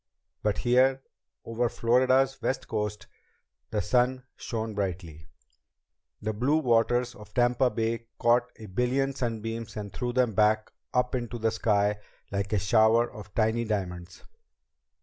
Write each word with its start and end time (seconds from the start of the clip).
But 0.41 0.57
here, 0.57 1.03
over 1.45 1.69
Florida's 1.69 2.41
west 2.41 2.67
coast, 2.67 3.05
the 3.69 3.83
sun 3.83 4.23
shone 4.35 4.73
brightly. 4.73 5.27
The 6.23 6.33
blue 6.33 6.57
waters 6.57 7.13
of 7.13 7.35
Tampa 7.35 7.69
Bay 7.69 8.07
caught 8.17 8.49
a 8.55 8.65
billion 8.65 9.13
sunbeams 9.13 9.77
and 9.77 9.93
threw 9.93 10.11
them 10.11 10.33
back 10.33 10.71
up 10.91 11.13
into 11.13 11.37
the 11.37 11.51
sky 11.51 11.99
like 12.31 12.51
a 12.51 12.57
shower 12.57 13.11
of 13.11 13.35
tiny 13.35 13.63
diamonds. 13.63 14.23